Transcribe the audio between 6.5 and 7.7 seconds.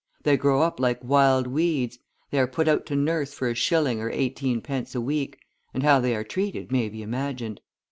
may be imagined.